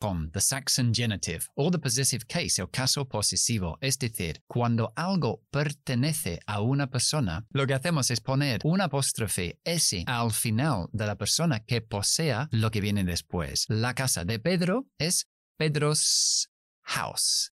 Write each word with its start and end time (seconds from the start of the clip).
con 0.00 0.30
the 0.32 0.40
Saxon 0.40 0.92
genitive 0.92 1.46
o 1.54 1.70
the 1.70 1.78
possessive 1.78 2.24
case, 2.26 2.60
el 2.60 2.70
caso 2.70 3.06
posesivo. 3.06 3.78
Es 3.80 3.98
decir, 3.98 4.42
cuando 4.46 4.92
algo 4.96 5.42
pertenece 5.50 6.40
a 6.46 6.60
una 6.60 6.88
persona, 6.88 7.46
lo 7.50 7.66
que 7.66 7.74
hacemos 7.74 8.10
es 8.10 8.20
poner 8.20 8.60
un 8.64 8.80
apóstrofe 8.80 9.60
S 9.64 10.04
al 10.06 10.30
final 10.32 10.88
de 10.92 11.06
la 11.06 11.16
persona 11.16 11.60
que 11.60 11.80
posea 11.82 12.48
lo 12.50 12.70
que 12.70 12.80
viene 12.80 13.04
después. 13.04 13.66
La 13.68 13.94
casa 13.94 14.24
de 14.24 14.38
Pedro 14.38 14.86
es 14.98 15.28
Pedro's 15.58 16.50
house 16.82 17.52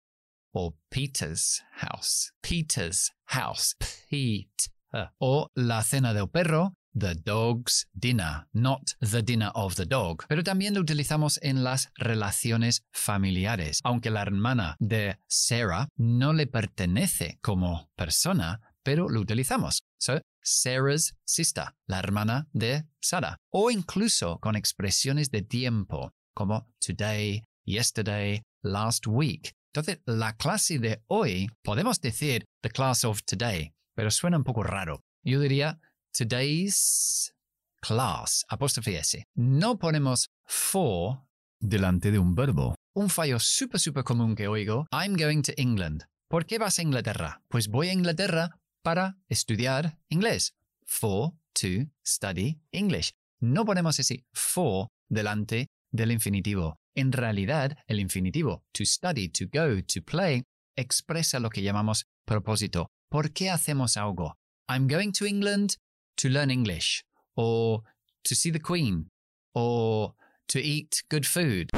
o 0.51 0.75
Peter's 0.89 1.63
house. 1.73 2.33
Peter's 2.41 3.11
house. 3.25 3.75
Pete. 4.09 4.71
O 5.19 5.49
la 5.55 5.83
cena 5.83 6.13
del 6.13 6.29
perro 6.29 6.73
the 6.93 7.15
dog's 7.15 7.87
dinner, 7.93 8.47
not 8.53 8.95
the 8.99 9.21
dinner 9.21 9.51
of 9.55 9.75
the 9.75 9.85
dog. 9.85 10.25
Pero 10.27 10.43
también 10.43 10.73
lo 10.73 10.81
utilizamos 10.81 11.39
en 11.41 11.63
las 11.63 11.89
relaciones 11.97 12.83
familiares. 12.91 13.79
Aunque 13.83 14.09
la 14.09 14.21
hermana 14.21 14.75
de 14.79 15.17
Sarah 15.27 15.87
no 15.97 16.33
le 16.33 16.47
pertenece 16.47 17.37
como 17.41 17.89
persona, 17.95 18.59
pero 18.83 19.09
lo 19.09 19.21
utilizamos. 19.21 19.83
So, 19.97 20.21
Sarah's 20.43 21.15
sister, 21.25 21.65
la 21.87 21.99
hermana 21.99 22.47
de 22.53 22.85
Sarah. 22.99 23.37
O 23.51 23.69
incluso 23.69 24.39
con 24.39 24.55
expresiones 24.55 25.29
de 25.29 25.43
tiempo, 25.43 26.13
como 26.33 26.67
today, 26.79 27.43
yesterday, 27.65 28.41
last 28.63 29.05
week. 29.07 29.53
Entonces, 29.73 29.99
la 30.05 30.33
clase 30.33 30.79
de 30.79 31.01
hoy, 31.07 31.49
podemos 31.63 32.01
decir 32.01 32.45
the 32.61 32.69
class 32.69 33.05
of 33.05 33.21
today, 33.23 33.73
pero 33.95 34.11
suena 34.11 34.37
un 34.37 34.43
poco 34.43 34.63
raro. 34.63 35.03
Yo 35.23 35.39
diría 35.39 35.79
today's 36.11 37.33
class, 37.81 38.45
apóstrofe 38.49 38.97
S. 38.97 39.23
No 39.35 39.77
ponemos 39.77 40.29
for 40.45 41.21
delante 41.59 42.11
de 42.11 42.19
un 42.19 42.35
verbo. 42.35 42.75
Un 42.93 43.09
fallo 43.09 43.39
súper, 43.39 43.79
súper 43.79 44.03
común 44.03 44.35
que 44.35 44.47
oigo, 44.47 44.87
I'm 44.91 45.15
going 45.15 45.41
to 45.43 45.53
England. 45.57 46.03
¿Por 46.29 46.45
qué 46.45 46.59
vas 46.59 46.79
a 46.79 46.81
Inglaterra? 46.81 47.41
Pues 47.49 47.67
voy 47.67 47.89
a 47.89 47.93
Inglaterra 47.93 48.59
para 48.83 49.17
estudiar 49.29 49.97
inglés. 50.09 50.53
For 50.85 51.33
to 51.53 51.89
study 52.05 52.59
English. 52.71 53.11
No 53.39 53.65
ponemos 53.65 53.99
ese 53.99 54.25
for 54.33 54.87
delante 55.09 55.67
del 55.91 56.11
infinitivo. 56.11 56.77
En 56.95 57.11
realidad, 57.11 57.77
el 57.87 57.99
infinitivo 57.99 58.63
to 58.73 58.85
study, 58.85 59.29
to 59.29 59.45
go, 59.51 59.81
to 59.83 60.01
play 60.03 60.43
expresa 60.75 61.39
lo 61.39 61.49
que 61.49 61.61
llamamos 61.61 62.05
propósito. 62.25 62.89
¿Por 63.09 63.31
qué 63.31 63.49
hacemos 63.49 63.97
algo? 63.97 64.35
I'm 64.67 64.87
going 64.87 65.11
to 65.13 65.25
England 65.25 65.75
to 66.17 66.29
learn 66.29 66.51
English 66.51 67.03
or 67.35 67.83
to 68.23 68.35
see 68.35 68.51
the 68.51 68.59
Queen 68.59 69.09
or 69.53 70.13
to 70.47 70.59
eat 70.59 71.03
good 71.09 71.25
food. 71.25 71.69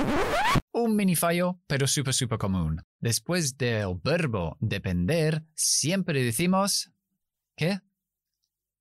Un 0.73 0.95
mini 0.95 1.15
fallo, 1.15 1.59
pero 1.67 1.87
súper, 1.87 2.13
súper 2.13 2.37
común. 2.37 2.81
Después 2.99 3.57
del 3.57 3.95
verbo 4.03 4.57
depender, 4.59 5.43
siempre 5.55 6.23
decimos 6.23 6.91
¿qué? 7.55 7.79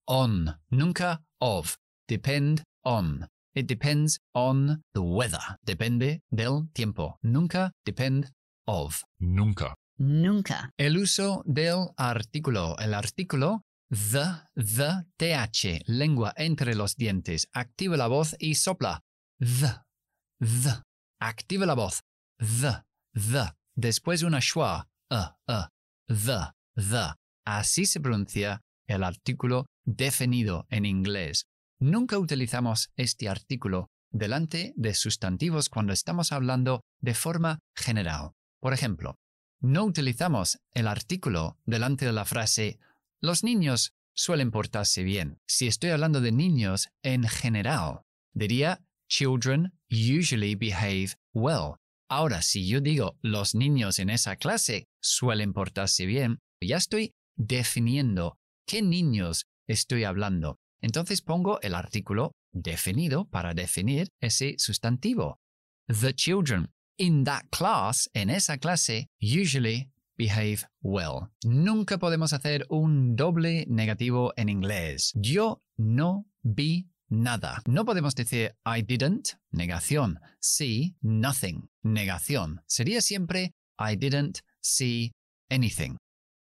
On, 0.07 0.59
nunca 0.71 1.23
of. 1.39 1.77
Depend 2.09 2.63
on. 2.83 3.29
It 3.55 3.67
depends 3.67 4.19
on 4.33 4.83
the 4.95 5.01
weather. 5.01 5.59
Depende 5.63 6.23
del 6.31 6.69
tiempo. 6.73 7.19
Nunca 7.23 7.73
depend 7.85 8.31
of. 8.67 9.03
Nunca. 9.21 9.75
Nunca. 9.99 10.71
El 10.79 10.97
uso 10.97 11.43
del 11.47 11.91
artículo. 11.97 12.77
El 12.79 12.95
artículo 12.95 13.65
The, 13.93 14.49
the, 14.55 15.05
th, 15.19 15.83
lengua 15.87 16.33
entre 16.39 16.75
los 16.75 16.97
dientes. 16.97 17.47
Activa 17.53 17.99
la 17.99 18.07
voz 18.07 18.35
y 18.39 18.55
sopla. 18.55 19.03
The, 19.39 19.83
the. 20.39 20.83
Activa 21.21 21.67
la 21.67 21.75
voz. 21.75 22.01
The, 22.39 22.85
the. 23.13 23.53
Después 23.77 24.23
una 24.23 24.41
schwa. 24.41 24.89
Uh, 25.11 25.29
uh. 25.47 25.67
The, 26.07 26.53
the. 26.75 27.13
Así 27.45 27.85
se 27.85 28.01
pronuncia 28.01 28.63
el 28.87 29.05
artículo 29.05 29.67
definido 29.85 30.67
en 30.71 30.87
inglés. 30.87 31.45
Nunca 31.79 32.19
utilizamos 32.19 32.91
este 32.97 33.29
artículo 33.29 33.91
delante 34.11 34.73
de 34.75 34.95
sustantivos 34.95 35.69
cuando 35.69 35.93
estamos 35.93 36.33
hablando 36.33 36.81
de 37.03 37.13
forma 37.13 37.59
general. 37.77 38.31
Por 38.59 38.73
ejemplo, 38.73 39.17
no 39.61 39.85
utilizamos 39.85 40.59
el 40.73 40.89
artículo 40.89 41.59
delante 41.67 42.07
de 42.07 42.13
la 42.13 42.25
frase 42.25 42.79
los 43.23 43.45
niños 43.45 43.95
suelen 44.15 44.51
portarse 44.51 45.03
bien. 45.05 45.39
Si 45.47 45.67
estoy 45.67 45.91
hablando 45.91 46.21
de 46.21 46.33
niños 46.33 46.89
en 47.03 47.23
general, 47.25 48.03
diría 48.35 48.85
children 49.09 49.73
usually 49.91 50.55
behave 50.55 51.15
well. 51.33 51.77
Ahora, 52.11 52.43
si 52.43 52.67
yo 52.67 52.81
digo 52.81 53.17
los 53.23 53.55
niños 53.55 53.99
en 53.99 54.11
esa 54.11 54.37
clase 54.37 54.89
suelen 55.01 55.53
portarse 55.53 56.05
bien, 56.05 56.41
ya 56.61 56.77
estoy 56.77 57.15
definiendo 57.37 58.39
qué 58.67 58.83
niños 58.83 59.47
estoy 59.67 60.05
hablando. 60.05 60.59
Entonces 60.83 61.23
pongo 61.23 61.61
el 61.63 61.75
artículo 61.75 62.33
definido 62.53 63.25
para 63.31 63.55
definir 63.55 64.09
ese 64.21 64.57
sustantivo. 64.59 65.39
The 65.87 66.13
children 66.13 66.71
in 66.99 67.25
that 67.25 67.45
class, 67.51 68.11
en 68.15 68.31
esa 68.31 68.59
clase, 68.59 69.09
usually 69.21 69.91
behave 70.23 70.69
well. 70.83 71.31
Nunca 71.45 71.99
podemos 71.99 72.33
hacer 72.33 72.65
un 72.69 73.17
doble 73.17 73.67
negativo 73.69 74.33
en 74.37 74.49
inglés. 74.49 75.13
Yo 75.15 75.63
no 75.77 76.27
vi 76.43 76.89
nada. 77.09 77.61
No 77.67 77.85
podemos 77.85 78.15
decir 78.15 78.55
I 78.65 78.83
didn't, 78.83 79.39
negación. 79.51 80.21
See 80.41 80.97
nothing, 81.01 81.69
negación. 81.83 82.63
Sería 82.67 83.01
siempre 83.01 83.53
I 83.79 83.97
didn't 83.97 84.39
see 84.61 85.13
anything. 85.51 85.97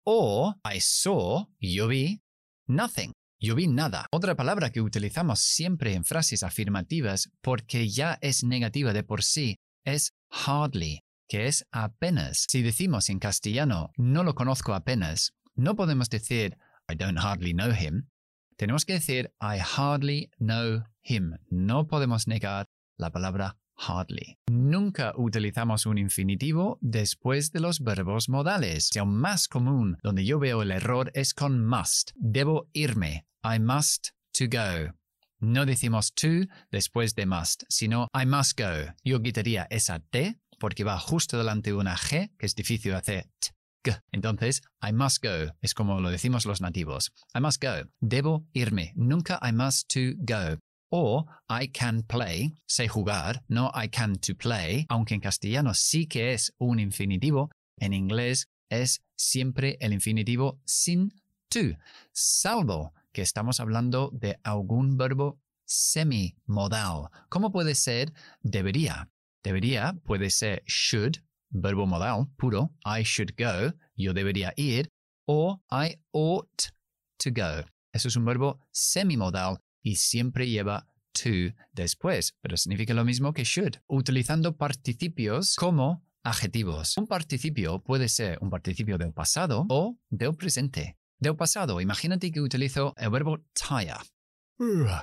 O 0.04 0.56
I 0.64 0.80
saw, 0.80 1.46
yo 1.60 1.88
vi, 1.88 2.22
nothing. 2.68 3.12
Yo 3.40 3.54
vi 3.54 3.68
nada. 3.68 4.08
Otra 4.12 4.36
palabra 4.36 4.72
que 4.72 4.82
utilizamos 4.82 5.42
siempre 5.42 5.94
en 5.94 6.04
frases 6.04 6.42
afirmativas 6.42 7.30
porque 7.42 7.90
ya 7.90 8.18
es 8.22 8.44
negativa 8.44 8.94
de 8.94 9.04
por 9.04 9.22
sí 9.22 9.58
es 9.86 10.14
hardly 10.32 11.02
que 11.28 11.48
es 11.48 11.68
apenas. 11.72 12.46
Si 12.50 12.62
decimos 12.62 13.10
en 13.10 13.20
castellano 13.20 13.92
no 13.98 14.24
lo 14.24 14.36
conozco 14.36 14.74
apenas, 14.74 15.34
no 15.56 15.76
podemos 15.76 16.10
decir 16.10 16.58
I 16.90 16.96
don't 16.96 17.20
hardly 17.20 17.54
know 17.54 17.72
him. 17.72 18.10
Tenemos 18.58 18.86
que 18.86 18.94
decir 18.94 19.34
I 19.42 19.60
hardly 19.60 20.32
know 20.40 20.84
him. 21.02 21.38
No 21.50 21.88
podemos 21.88 22.28
negar 22.28 22.66
la 22.98 23.12
palabra 23.12 23.58
hardly. 23.78 24.38
Nunca 24.50 25.14
utilizamos 25.16 25.86
un 25.86 25.98
infinitivo 25.98 26.78
después 26.82 27.52
de 27.52 27.60
los 27.60 27.82
verbos 27.82 28.30
modales. 28.30 28.90
El 28.96 29.06
más 29.06 29.48
común 29.48 29.98
donde 30.04 30.26
yo 30.26 30.40
veo 30.40 30.62
el 30.62 30.72
error 30.72 31.12
es 31.14 31.34
con 31.34 31.66
must. 31.66 32.12
Debo 32.16 32.68
irme. 32.74 33.26
I 33.44 33.60
must 33.60 34.10
to 34.34 34.46
go. 34.50 34.94
No 35.40 35.66
decimos 35.66 36.14
to 36.14 36.48
después 36.72 37.14
de 37.14 37.28
must, 37.28 37.64
sino 37.70 38.08
I 38.14 38.26
must 38.26 38.60
go. 38.60 38.94
Yo 39.04 39.22
quitaría 39.22 39.68
esa 39.70 40.00
T 40.00 40.40
porque 40.60 40.84
va 40.84 41.00
justo 41.00 41.38
delante 41.38 41.72
de 41.72 41.76
una 41.76 41.96
G 41.96 42.32
que 42.38 42.46
es 42.46 42.56
difícil 42.56 42.94
hacer 42.94 43.30
t, 43.40 43.50
g. 43.84 44.02
Entonces, 44.12 44.62
I 44.82 44.92
must 44.94 45.24
go 45.24 45.54
es 45.62 45.74
como 45.74 46.00
lo 46.00 46.10
decimos 46.10 46.46
los 46.46 46.62
nativos. 46.62 47.12
I 47.36 47.40
must 47.40 47.64
go. 47.64 47.90
Debo 48.00 48.46
irme. 48.54 48.94
Nunca 48.96 49.40
I 49.42 49.52
must 49.52 49.94
to 49.94 50.16
go. 50.18 50.60
O 50.90 51.26
I 51.50 51.68
can 51.68 52.04
play, 52.04 52.54
sé 52.66 52.88
jugar, 52.88 53.44
no 53.50 53.72
I 53.76 53.90
can 53.90 54.16
to 54.20 54.36
play, 54.36 54.86
aunque 54.88 55.16
en 55.16 55.20
castellano 55.20 55.74
sí 55.74 56.08
que 56.08 56.34
es 56.34 56.54
un 56.60 56.80
infinitivo, 56.80 57.52
en 57.78 57.92
inglés 57.92 58.48
es 58.70 59.02
siempre 59.18 59.78
el 59.82 59.92
infinitivo 59.92 60.62
sin 60.66 61.12
to, 61.50 61.78
salvo 62.14 62.94
que 63.12 63.22
estamos 63.22 63.60
hablando 63.60 64.12
de 64.14 64.40
algún 64.44 64.98
verbo 64.98 65.40
semimodal. 65.66 67.10
¿Cómo 67.30 67.52
puede 67.52 67.76
ser 67.76 68.14
debería? 68.42 69.10
Debería 69.48 69.94
puede 70.04 70.30
ser 70.30 70.62
should, 70.66 71.20
verbo 71.50 71.88
modal 71.88 72.28
puro, 72.36 72.74
I 72.84 73.04
should 73.04 73.32
go, 73.38 73.74
yo 73.96 74.14
debería 74.14 74.52
ir, 74.58 74.90
o 75.26 75.64
I 75.72 76.02
ought 76.12 76.74
to 77.20 77.30
go. 77.32 77.64
Eso 77.94 78.10
es 78.10 78.18
un 78.18 78.26
verbo 78.26 78.60
semimodal 78.72 79.60
y 79.82 79.96
siempre 79.96 80.50
lleva 80.50 80.86
to 81.14 81.56
después, 81.72 82.36
pero 82.42 82.58
significa 82.58 82.94
lo 82.94 83.06
mismo 83.06 83.32
que 83.32 83.46
should, 83.46 83.78
utilizando 83.88 84.58
participios 84.58 85.56
como 85.56 86.04
adjetivos. 86.24 86.98
Un 86.98 87.08
participio 87.08 87.82
puede 87.82 88.10
ser 88.10 88.40
un 88.42 88.50
participio 88.50 88.98
del 88.98 89.14
pasado 89.14 89.66
o 89.70 89.98
del 90.10 90.36
presente. 90.36 90.98
Del 91.20 91.38
pasado, 91.38 91.80
imagínate 91.80 92.34
que 92.34 92.42
utilizo 92.42 92.94
el 92.98 93.12
verbo 93.12 93.40
tire, 93.54 93.96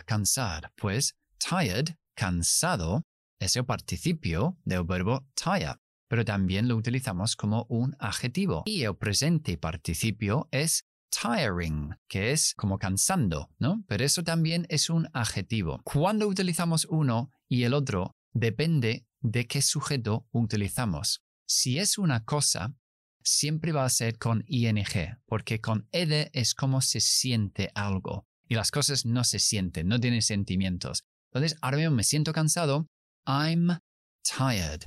cansar, 0.05 0.71
pues 0.77 1.17
tired, 1.39 1.97
cansado, 2.15 3.07
es 3.39 3.57
el 3.57 3.65
participio 3.65 4.57
del 4.65 4.85
verbo 4.85 5.27
tire, 5.35 5.75
pero 6.09 6.25
también 6.25 6.69
lo 6.69 6.77
utilizamos 6.77 7.37
como 7.37 7.67
un 7.69 7.97
adjetivo. 7.99 8.63
Y 8.67 8.83
el 8.83 8.97
presente 8.97 9.57
participio 9.59 10.49
es 10.51 10.85
tiring, 11.11 11.95
que 12.09 12.33
es 12.33 12.55
como 12.55 12.79
cansando, 12.79 13.51
¿no? 13.59 13.85
Pero 13.87 14.05
eso 14.05 14.23
también 14.23 14.67
es 14.69 14.91
un 14.91 15.09
adjetivo. 15.13 15.81
Cuando 15.85 16.27
utilizamos 16.27 16.87
uno 16.91 17.31
y 17.49 17.63
el 17.65 17.75
otro 17.75 18.17
depende 18.33 19.07
de 19.21 19.47
qué 19.47 19.63
sujeto 19.63 20.27
utilizamos. 20.33 21.23
Si 21.47 21.79
es 21.79 21.99
una 21.99 22.25
cosa, 22.25 22.75
siempre 23.23 23.73
va 23.73 23.85
a 23.85 23.91
ser 23.91 24.19
con 24.19 24.45
ing, 24.47 24.85
porque 25.27 25.61
con 25.61 25.89
ed 25.93 26.31
es 26.33 26.55
como 26.55 26.81
se 26.81 27.01
siente 27.01 27.71
algo. 27.75 28.27
Y 28.47 28.55
las 28.55 28.71
cosas 28.71 29.07
no 29.07 29.25
se 29.25 29.39
sienten, 29.39 29.89
no 29.89 29.99
tienen 29.99 30.23
sentimientos. 30.23 31.05
Entonces, 31.33 31.59
ahora 31.63 31.79
mismo 31.79 31.97
me 31.97 32.05
siento 32.05 32.33
cansado. 32.33 32.87
I'm 33.27 33.79
tired. 34.23 34.85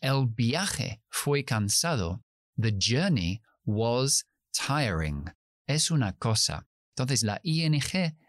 El 0.00 0.26
viaje 0.26 1.00
fue 1.10 1.44
cansado. 1.44 2.22
The 2.56 2.72
journey 2.78 3.40
was 3.64 4.24
tiring. 4.52 5.32
Es 5.66 5.90
una 5.90 6.12
cosa. 6.12 6.66
Entonces, 6.96 7.22
la 7.22 7.40
ing 7.42 7.80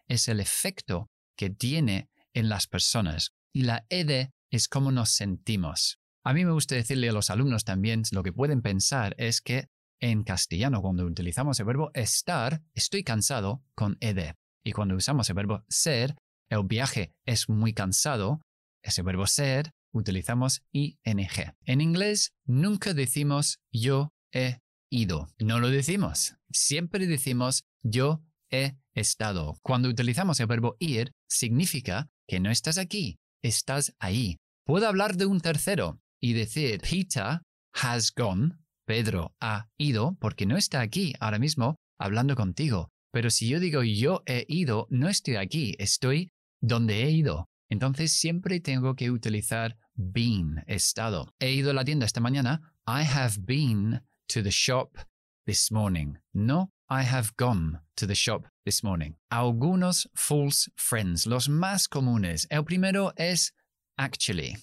es 0.07 0.27
el 0.27 0.39
efecto 0.39 1.09
que 1.35 1.49
tiene 1.49 2.09
en 2.33 2.49
las 2.49 2.67
personas. 2.67 3.33
Y 3.53 3.63
la 3.63 3.85
ed 3.89 4.29
es 4.51 4.67
cómo 4.67 4.91
nos 4.91 5.09
sentimos. 5.09 5.99
A 6.23 6.33
mí 6.33 6.45
me 6.45 6.51
gusta 6.51 6.75
decirle 6.75 7.09
a 7.09 7.13
los 7.13 7.29
alumnos 7.29 7.63
también, 7.63 8.03
lo 8.11 8.23
que 8.23 8.33
pueden 8.33 8.61
pensar 8.61 9.15
es 9.17 9.41
que 9.41 9.69
en 10.01 10.23
castellano, 10.23 10.81
cuando 10.81 11.05
utilizamos 11.05 11.59
el 11.59 11.65
verbo 11.65 11.91
estar, 11.93 12.61
estoy 12.73 13.03
cansado 13.03 13.63
con 13.75 13.97
ed. 13.99 14.35
Y 14.63 14.71
cuando 14.71 14.95
usamos 14.95 15.29
el 15.29 15.35
verbo 15.35 15.65
ser, 15.67 16.15
el 16.49 16.63
viaje 16.63 17.13
es 17.25 17.49
muy 17.49 17.73
cansado, 17.73 18.41
ese 18.83 19.01
verbo 19.01 19.27
ser, 19.27 19.71
utilizamos 19.93 20.63
ing. 20.71 20.95
En 21.03 21.81
inglés, 21.81 22.33
nunca 22.45 22.93
decimos 22.93 23.59
yo 23.71 24.13
he 24.31 24.59
ido. 24.91 25.27
No 25.39 25.59
lo 25.59 25.69
decimos. 25.69 26.35
Siempre 26.51 27.07
decimos 27.07 27.63
yo 27.83 28.21
he 28.51 28.75
estado. 28.93 29.57
Cuando 29.61 29.89
utilizamos 29.89 30.39
el 30.39 30.47
verbo 30.47 30.75
ir, 30.79 31.11
significa 31.29 32.09
que 32.27 32.39
no 32.39 32.49
estás 32.51 32.77
aquí, 32.77 33.17
estás 33.41 33.93
ahí. 33.99 34.37
Puedo 34.65 34.87
hablar 34.87 35.15
de 35.17 35.25
un 35.25 35.41
tercero 35.41 35.99
y 36.21 36.33
decir 36.33 36.81
Peter 36.81 37.41
has 37.73 38.11
gone, 38.15 38.55
Pedro 38.85 39.35
ha 39.39 39.67
ido, 39.77 40.15
porque 40.19 40.45
no 40.45 40.57
está 40.57 40.81
aquí 40.81 41.13
ahora 41.19 41.39
mismo 41.39 41.75
hablando 41.99 42.35
contigo. 42.35 42.89
Pero 43.11 43.29
si 43.31 43.47
yo 43.47 43.59
digo 43.59 43.83
yo 43.83 44.21
he 44.25 44.45
ido, 44.47 44.87
no 44.89 45.09
estoy 45.09 45.35
aquí, 45.35 45.75
estoy 45.79 46.31
donde 46.61 47.03
he 47.03 47.11
ido. 47.11 47.48
Entonces 47.69 48.11
siempre 48.11 48.59
tengo 48.59 48.95
que 48.95 49.11
utilizar 49.11 49.77
been, 49.95 50.63
estado. 50.67 51.33
He 51.39 51.53
ido 51.53 51.71
a 51.71 51.73
la 51.73 51.85
tienda 51.85 52.05
esta 52.05 52.19
mañana. 52.19 52.73
I 52.87 53.03
have 53.03 53.37
been 53.45 54.01
to 54.27 54.41
the 54.41 54.51
shop 54.51 54.97
this 55.45 55.71
morning. 55.71 56.17
No, 56.33 56.71
I 56.89 57.03
have 57.03 57.31
gone 57.37 57.81
to 57.95 58.07
the 58.07 58.15
shop 58.15 58.47
this 58.65 58.83
morning. 58.83 59.15
Algunos 59.29 60.09
false 60.15 60.71
friends, 60.75 61.27
los 61.27 61.47
más 61.47 61.87
comunes. 61.87 62.47
El 62.49 62.63
primero 62.63 63.13
es 63.15 63.53
actually. 63.97 64.57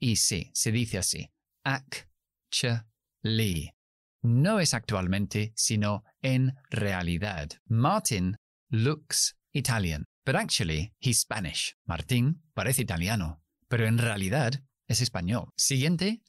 Y 0.00 0.16
sí, 0.16 0.50
se 0.52 0.72
dice 0.72 0.98
así. 0.98 1.30
Actually. 1.64 2.92
No 4.24 4.58
es 4.58 4.74
actualmente, 4.74 5.52
sino 5.54 6.02
en 6.22 6.54
realidad. 6.70 7.50
Martin 7.68 8.36
looks 8.70 9.34
Italian, 9.52 10.04
but 10.24 10.34
actually 10.34 10.92
he's 10.98 11.20
Spanish. 11.20 11.76
Martín 11.86 12.42
parece 12.54 12.82
italiano, 12.82 13.40
pero 13.68 13.86
en 13.86 13.98
realidad 13.98 14.62
es 14.88 15.00
español. 15.00 15.48
Siguiente, 15.56 16.20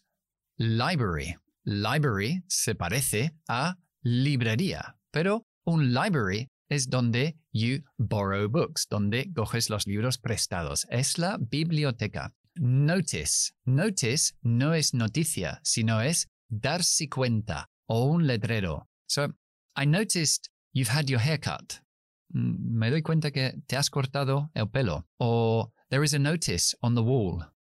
library. 0.58 1.36
Library 1.66 2.44
se 2.48 2.76
parece 2.76 3.32
a 3.48 3.78
librería, 4.04 4.98
pero 5.12 5.46
un 5.66 5.94
library 5.94 6.50
es 6.70 6.90
donde 6.90 7.36
you 7.54 7.84
borrow 7.98 8.50
books, 8.50 8.88
donde 8.90 9.32
coges 9.34 9.70
los 9.70 9.88
libros 9.88 10.18
prestados. 10.18 10.86
Es 10.90 11.18
la 11.18 11.38
biblioteca. 11.38 12.34
Notice. 12.56 13.54
Notice 13.66 14.34
no 14.42 14.74
es 14.74 14.94
noticia, 14.94 15.60
sino 15.64 16.02
es 16.02 16.28
darse 16.50 17.08
cuenta 17.08 17.70
o 17.88 18.06
un 18.06 18.28
letrero. 18.28 18.88
So, 19.08 19.34
I 19.76 19.86
noticed 19.86 20.50
you've 20.74 20.90
had 20.90 21.08
your 21.08 21.20
hair 21.20 21.38
cut. 21.38 21.80
Mm, 21.80 21.93
me 22.34 22.90
doy 22.90 23.02
cuenta 23.02 23.32
que 23.32 23.62
te 23.68 23.78
has 23.78 23.90
cortado 23.90 24.52
el 24.54 24.70
pelo. 24.70 25.08
O 25.18 25.72
there 25.90 26.04
is 26.04 26.14
a 26.14 26.20
notice 26.20 26.76
on 26.82 26.96
the 26.96 27.02
wall. 27.02 27.54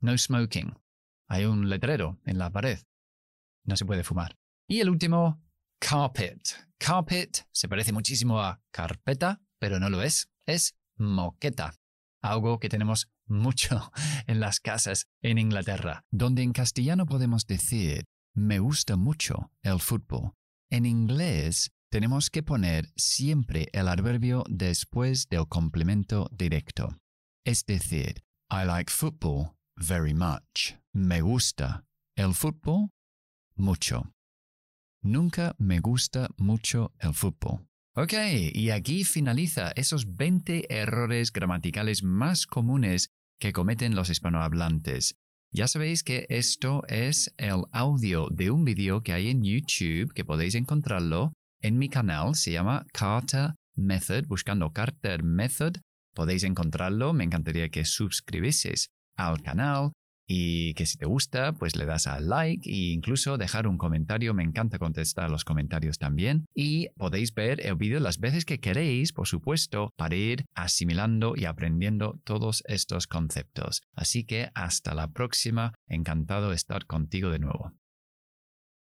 No 0.00 0.16
smoking. 0.16 0.74
Hay 1.28 1.44
un 1.44 1.68
letrero 1.68 2.18
en 2.24 2.38
la 2.38 2.50
pared. 2.50 2.78
No 3.64 3.76
se 3.76 3.84
puede 3.84 4.04
fumar. 4.04 4.36
Y 4.66 4.80
el 4.80 4.88
último, 4.88 5.42
carpet. 5.78 6.56
Carpet 6.78 7.46
se 7.52 7.68
parece 7.68 7.92
muchísimo 7.92 8.40
a 8.40 8.62
carpeta, 8.70 9.42
pero 9.58 9.78
no 9.78 9.90
lo 9.90 10.02
es. 10.02 10.30
Es 10.46 10.76
moqueta. 10.96 11.74
Algo 12.22 12.58
que 12.58 12.68
tenemos 12.68 13.10
mucho 13.26 13.92
en 14.26 14.40
las 14.40 14.60
casas 14.60 15.08
en 15.22 15.38
Inglaterra, 15.38 16.04
donde 16.10 16.42
en 16.42 16.52
castellano 16.52 17.06
podemos 17.06 17.46
decir 17.46 18.04
me 18.34 18.58
gusta 18.58 18.96
mucho 18.96 19.50
el 19.62 19.80
fútbol. 19.80 20.32
En 20.70 20.86
inglés 20.86 21.72
tenemos 21.90 22.30
que 22.30 22.42
poner 22.42 22.88
siempre 22.96 23.68
el 23.72 23.88
adverbio 23.88 24.44
después 24.48 25.28
del 25.28 25.48
complemento 25.48 26.28
directo. 26.30 26.96
Es 27.44 27.66
decir, 27.66 28.22
I 28.50 28.64
like 28.64 28.90
football 28.90 29.56
very 29.76 30.14
much. 30.14 30.76
Me 30.94 31.20
gusta 31.20 31.84
el 32.16 32.34
fútbol 32.34 32.90
mucho. 33.56 34.12
Nunca 35.02 35.54
me 35.58 35.80
gusta 35.80 36.28
mucho 36.36 36.92
el 37.00 37.12
fútbol. 37.12 37.66
Ok, 37.96 38.12
y 38.52 38.70
aquí 38.70 39.02
finaliza 39.02 39.72
esos 39.72 40.16
20 40.16 40.72
errores 40.72 41.32
gramaticales 41.32 42.04
más 42.04 42.46
comunes 42.46 43.10
que 43.40 43.52
cometen 43.52 43.96
los 43.96 44.10
hispanohablantes. 44.10 45.16
Ya 45.52 45.66
sabéis 45.66 46.04
que 46.04 46.26
esto 46.28 46.84
es 46.86 47.34
el 47.36 47.64
audio 47.72 48.28
de 48.30 48.52
un 48.52 48.64
vídeo 48.64 49.02
que 49.02 49.12
hay 49.12 49.30
en 49.30 49.42
YouTube, 49.42 50.12
que 50.12 50.24
podéis 50.24 50.54
encontrarlo 50.54 51.32
en 51.60 51.78
mi 51.78 51.88
canal, 51.88 52.34
se 52.34 52.52
llama 52.52 52.86
Carter 52.92 53.54
Method, 53.74 54.26
buscando 54.26 54.72
Carter 54.72 55.22
Method, 55.22 55.76
podéis 56.14 56.44
encontrarlo, 56.44 57.12
me 57.12 57.24
encantaría 57.24 57.68
que 57.68 57.84
suscribieseis 57.84 58.88
al 59.16 59.42
canal, 59.42 59.92
y 60.32 60.74
que 60.74 60.86
si 60.86 60.96
te 60.96 61.06
gusta, 61.06 61.54
pues 61.54 61.74
le 61.74 61.86
das 61.86 62.06
al 62.06 62.28
like 62.28 62.70
e 62.70 62.92
incluso 62.92 63.36
dejar 63.36 63.66
un 63.66 63.78
comentario. 63.78 64.32
Me 64.32 64.44
encanta 64.44 64.78
contestar 64.78 65.28
los 65.28 65.44
comentarios 65.44 65.98
también. 65.98 66.46
Y 66.54 66.88
podéis 66.90 67.34
ver 67.34 67.66
el 67.66 67.74
vídeo 67.74 67.98
las 67.98 68.20
veces 68.20 68.44
que 68.44 68.60
queréis, 68.60 69.12
por 69.12 69.26
supuesto, 69.26 69.92
para 69.96 70.14
ir 70.14 70.44
asimilando 70.54 71.34
y 71.36 71.46
aprendiendo 71.46 72.20
todos 72.22 72.62
estos 72.68 73.08
conceptos. 73.08 73.82
Así 73.92 74.22
que 74.22 74.50
hasta 74.54 74.94
la 74.94 75.10
próxima. 75.10 75.74
Encantado 75.88 76.50
de 76.50 76.54
estar 76.54 76.86
contigo 76.86 77.30
de 77.30 77.40
nuevo. 77.40 77.72